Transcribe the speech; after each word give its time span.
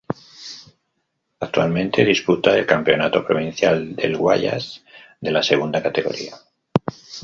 Actualmente 1.41 2.03
disputa 2.03 2.57
el 2.57 2.65
campeonato 2.65 3.23
provincial 3.23 3.95
del 3.95 4.17
Guayas 4.17 4.83
de 5.19 5.29
la 5.29 5.43
Segunda 5.43 5.83
Categoría. 5.83 6.35